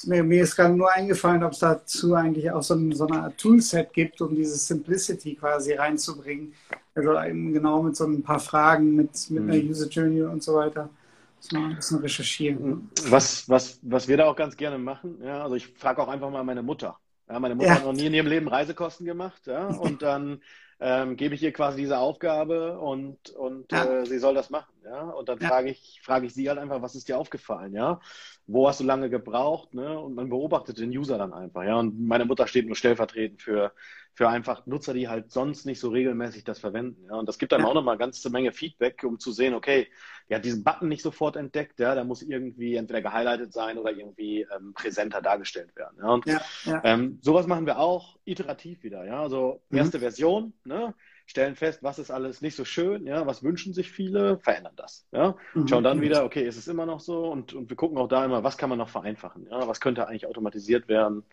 [0.05, 3.23] mir, mir, ist gerade nur eingefallen, ob es dazu eigentlich auch so, ein, so eine
[3.23, 6.53] Art Toolset gibt, um diese Simplicity quasi reinzubringen.
[6.95, 9.49] Also eben genau mit so ein paar Fragen, mit, mit mhm.
[9.49, 10.89] einer User Journey und so weiter.
[11.37, 12.89] Muss man ein bisschen recherchieren.
[13.07, 16.29] Was, was, was wir da auch ganz gerne machen, ja, also ich frage auch einfach
[16.29, 16.97] mal meine Mutter.
[17.29, 17.75] Ja, meine Mutter ja.
[17.75, 20.41] hat noch nie in ihrem Leben Reisekosten gemacht, ja, und dann
[20.79, 23.85] ähm, gebe ich ihr quasi diese Aufgabe und, und ja.
[23.85, 25.01] äh, sie soll das machen, ja.
[25.09, 27.99] Und dann frage ich, frage ich sie halt einfach, was ist dir aufgefallen, ja?
[28.45, 29.97] wo hast du lange gebraucht, ne?
[29.99, 31.79] Und man beobachtet den User dann einfach, ja.
[31.79, 33.73] Und meine Mutter steht nur stellvertretend für,
[34.15, 37.15] für einfach Nutzer, die halt sonst nicht so regelmäßig das verwenden, ja.
[37.15, 37.67] Und das gibt dann ja.
[37.67, 39.87] auch nochmal ganz Menge Feedback, um zu sehen, okay,
[40.29, 43.91] der hat diesen Button nicht sofort entdeckt, ja, der muss irgendwie entweder gehighlightet sein oder
[43.91, 45.97] irgendwie ähm, präsenter dargestellt werden.
[45.99, 46.09] Ja.
[46.09, 46.81] Und ja, ja.
[46.83, 49.21] Ähm, sowas machen wir auch iterativ wieder, ja.
[49.21, 50.01] Also erste mhm.
[50.01, 50.93] Version, ne?
[51.25, 55.07] Stellen fest, was ist alles nicht so schön, ja, was wünschen sich viele, verändern das.
[55.11, 55.35] Ja?
[55.53, 55.67] Mhm.
[55.67, 58.25] Schauen dann wieder, okay, ist es immer noch so und, und wir gucken auch da
[58.25, 59.67] immer, was kann man noch vereinfachen, ja?
[59.67, 61.23] was könnte eigentlich automatisiert werden.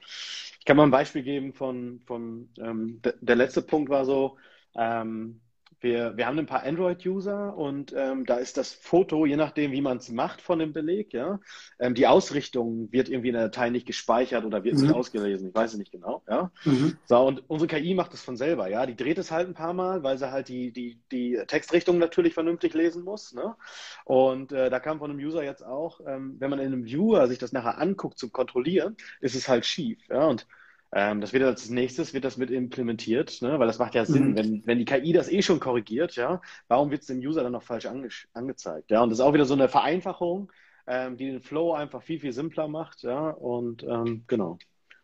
[0.59, 4.37] Ich kann mal ein Beispiel geben von, von ähm, der letzte Punkt war so,
[4.77, 5.41] ähm,
[5.81, 9.81] wir, wir haben ein paar Android-User und ähm, da ist das Foto, je nachdem, wie
[9.81, 11.41] man es macht von dem Beleg, ja,
[11.79, 14.83] ähm, die Ausrichtung wird irgendwie in der Datei nicht gespeichert oder wird mhm.
[14.83, 15.49] nicht ausgelesen.
[15.49, 16.51] Ich weiß es nicht genau, ja.
[16.65, 16.99] Mhm.
[17.07, 18.87] So, und unsere KI macht es von selber, ja.
[18.87, 22.35] Die dreht es halt ein paar Mal, weil sie halt die, die, die Textrichtung natürlich
[22.35, 23.57] vernünftig lesen muss, ne?
[24.05, 27.27] Und äh, da kam von einem User jetzt auch, ähm, wenn man in einem Viewer
[27.27, 30.27] sich das nachher anguckt zum Kontrollieren, ist es halt schief, ja.
[30.27, 30.47] Und
[30.93, 33.59] ähm, das wird als nächstes wird das mit implementiert, ne?
[33.59, 34.37] weil das macht ja Sinn, mhm.
[34.37, 37.53] wenn, wenn die KI das eh schon korrigiert, ja, warum wird es dem User dann
[37.53, 38.91] noch falsch ange angezeigt?
[38.91, 40.51] Ja, und das ist auch wieder so eine Vereinfachung,
[40.87, 44.59] ähm, die den Flow einfach viel, viel simpler macht, ja, und ähm, genau.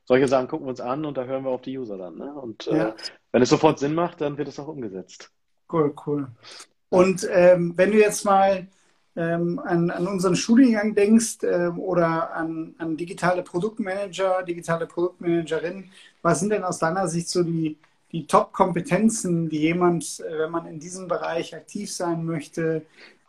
[0.05, 2.17] Solche Sachen gucken wir uns an und da hören wir auf die User dann.
[2.17, 2.33] Ne?
[2.33, 2.95] Und äh, ja.
[3.33, 5.33] wenn es sofort Sinn macht, dann wird es auch umgesetzt.
[5.71, 6.29] Cool, cool.
[6.91, 8.69] Und ähm, wenn du jetzt mal
[9.17, 15.85] ähm, an, an, unseren Studiengang denkst ähm, oder an, an, digitale Produktmanager, digitale Produktmanagerin,
[16.23, 17.77] was sind denn aus deiner Sicht so die,
[18.13, 22.83] die Top-Kompetenzen, die jemand, äh, wenn man in diesem Bereich aktiv sein möchte,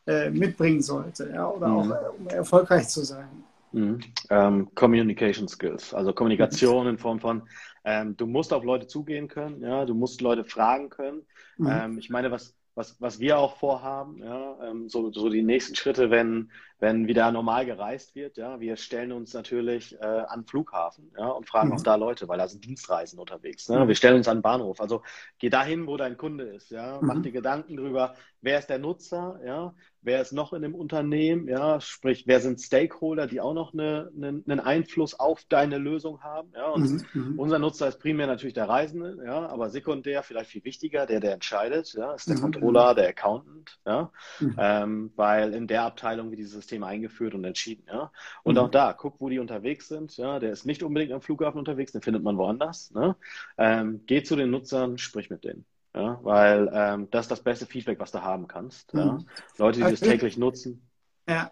[0.06, 1.50] äh, mitbringen sollte ja?
[1.50, 1.78] oder mhm.
[1.78, 3.28] auch äh, um erfolgreich zu sein?
[3.72, 4.00] Mhm.
[4.30, 7.44] Ähm, Communication Skills, also Kommunikation in Form von,
[7.86, 11.22] ähm, du musst auf Leute zugehen können, ja, du musst Leute fragen können.
[11.58, 11.68] Mhm.
[11.70, 15.76] Ähm, ich meine, was, was, was wir auch vorhaben, ja, ähm, so, so die nächsten
[15.76, 21.12] Schritte, wenn, wenn wieder normal gereist wird, ja, wir stellen uns natürlich äh, an Flughafen,
[21.18, 21.76] ja, und fragen mhm.
[21.76, 23.68] auch da Leute, weil da sind Dienstreisen unterwegs.
[23.70, 23.80] Ne?
[23.80, 23.88] Mhm.
[23.88, 24.80] Wir stellen uns an den Bahnhof.
[24.80, 25.02] Also
[25.40, 27.24] geh dahin, wo dein Kunde ist, ja, mach mhm.
[27.24, 31.82] dir Gedanken drüber, wer ist der Nutzer, ja, wer ist noch in dem Unternehmen, ja,
[31.82, 36.52] sprich, wer sind Stakeholder, die auch noch eine, eine, einen Einfluss auf deine Lösung haben,
[36.56, 37.40] ja, und mhm, mhm.
[37.40, 41.34] unser Nutzer ist primär natürlich der Reisende, ja, aber sekundär, vielleicht viel wichtiger, der, der
[41.34, 42.42] entscheidet, ja, ist der mhm.
[42.42, 44.12] Controller, der Accountant, ja,
[44.58, 48.12] ähm, weil in der Abteilung wird dieses System eingeführt und entschieden, ja,
[48.44, 48.62] und mhm.
[48.62, 51.94] auch da, guck, wo die unterwegs sind, ja, der ist nicht unbedingt am Flughafen unterwegs,
[51.94, 53.16] den findet man woanders, ne,
[53.58, 55.66] ähm, geh zu den Nutzern, sprich mit denen.
[55.96, 58.94] Ja, weil ähm, das ist das beste Feedback, was du haben kannst.
[58.94, 59.00] Mhm.
[59.00, 59.18] Ja.
[59.58, 59.92] Leute, die okay.
[59.92, 60.88] das täglich nutzen.
[61.28, 61.52] Ja.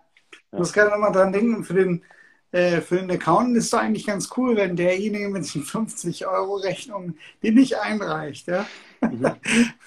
[0.51, 2.03] Ich muss gerne nochmal dran denken, für den,
[2.51, 7.51] äh, für den Account ist es eigentlich ganz cool, wenn derjenige mit den 50-Euro-Rechnung die
[7.51, 8.47] nicht einreicht.
[8.47, 8.67] Ja?
[9.01, 9.31] Mhm.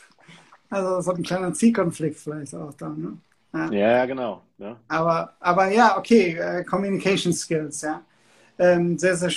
[0.71, 2.89] also so ein kleiner Zielkonflikt vielleicht auch da.
[2.89, 3.19] Ne?
[3.53, 3.71] Ja.
[3.73, 4.43] ja, genau.
[4.59, 4.79] Ja.
[4.89, 8.03] Aber, aber ja, okay, äh, Communication Skills, ja.
[8.59, 9.31] Ähm, sehr, sehr,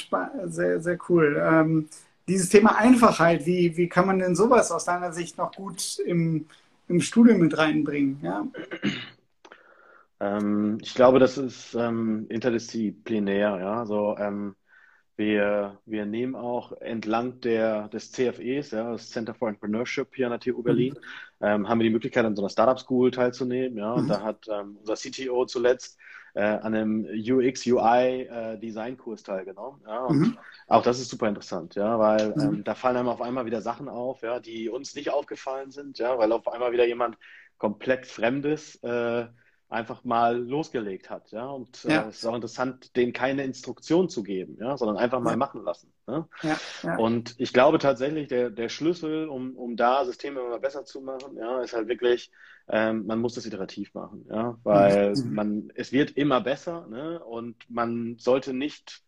[0.46, 1.42] sehr, sehr cool.
[1.42, 1.90] Ähm,
[2.28, 6.48] dieses Thema Einfachheit, wie, wie kann man denn sowas aus deiner Sicht noch gut im,
[6.88, 8.20] im Studium mit reinbringen?
[8.22, 8.48] Ja?
[10.20, 13.60] Ähm, ich glaube, das ist ähm, interdisziplinär.
[13.60, 13.86] Ja?
[13.86, 14.56] So, ähm,
[15.18, 20.32] wir, wir nehmen auch entlang der, des CFEs, ja, das Center for Entrepreneurship hier an
[20.32, 21.06] der TU Berlin, mhm.
[21.42, 23.78] Ähm, haben wir die Möglichkeit, an so einer Startup School teilzunehmen.
[23.78, 24.10] Ja, und mhm.
[24.10, 25.98] da hat ähm, unser CTO zuletzt
[26.34, 29.82] äh, an einem UX, UI äh, Design-Kurs teilgenommen.
[29.86, 30.38] Ja, und mhm.
[30.68, 32.42] auch das ist super interessant, ja, weil mhm.
[32.42, 36.00] ähm, da fallen einem auf einmal wieder Sachen auf, ja, die uns nicht aufgefallen sind,
[36.00, 37.18] ja, weil auf einmal wieder jemand
[37.58, 39.26] komplett Fremdes äh,
[39.72, 41.32] einfach mal losgelegt hat.
[41.32, 41.50] Ja?
[41.50, 42.08] Und äh, ja.
[42.10, 44.78] es ist auch interessant, denen keine Instruktion zu geben, ja?
[44.78, 45.38] sondern einfach mal ja.
[45.38, 45.94] machen lassen.
[46.08, 46.28] Ne?
[46.44, 46.98] Ja, ja.
[46.98, 51.38] Und ich glaube tatsächlich, der, der Schlüssel, um, um da Systeme immer besser zu machen,
[51.38, 52.32] ja, ist halt wirklich,
[52.68, 54.26] ähm, man muss das iterativ machen.
[54.30, 54.58] Ja?
[54.64, 55.34] Weil mhm.
[55.34, 57.24] man, es wird immer besser ne?
[57.24, 59.02] und man sollte nicht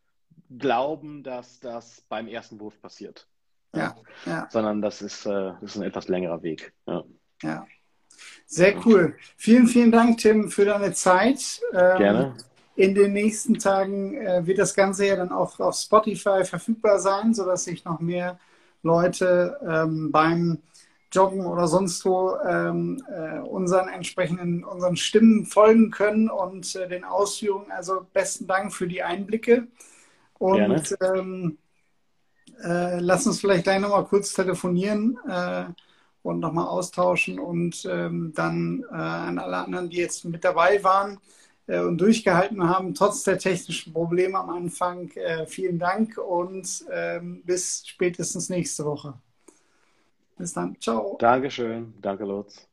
[0.49, 3.27] glauben, dass das beim ersten Wurf passiert.
[3.75, 3.95] Ja,
[4.25, 4.47] ja.
[4.49, 6.73] Sondern das ist, äh, das ist ein etwas längerer Weg.
[6.85, 7.03] Ja.
[8.53, 9.15] Sehr cool.
[9.35, 11.59] Vielen, vielen Dank, Tim, für deine Zeit.
[11.73, 12.33] Ähm, Gerne.
[12.75, 17.33] In den nächsten Tagen äh, wird das Ganze ja dann auch auf Spotify verfügbar sein,
[17.33, 18.39] sodass sich noch mehr
[18.83, 20.59] Leute ähm, beim
[21.11, 27.05] Joggen oder sonst wo ähm, äh, unseren entsprechenden, unseren Stimmen folgen können und äh, den
[27.05, 27.71] Ausführungen.
[27.71, 29.67] Also besten Dank für die Einblicke.
[30.37, 31.57] Und ähm,
[32.63, 35.17] äh, lass uns vielleicht gleich nochmal kurz telefonieren.
[36.23, 41.19] Und nochmal austauschen und ähm, dann äh, an alle anderen, die jetzt mit dabei waren
[41.67, 45.09] äh, und durchgehalten haben, trotz der technischen Probleme am Anfang.
[45.11, 49.15] Äh, vielen Dank und ähm, bis spätestens nächste Woche.
[50.37, 50.79] Bis dann.
[50.79, 51.17] Ciao.
[51.19, 51.93] Dankeschön.
[52.01, 52.67] Danke, Lutz.